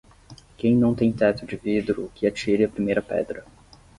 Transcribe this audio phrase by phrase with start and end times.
[0.57, 3.45] Quem não tem teto de vidro que atire a primeira pedra